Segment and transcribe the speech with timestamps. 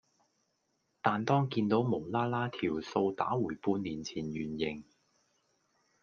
[1.03, 4.83] 但當見倒無啦啦條數打回半年前原形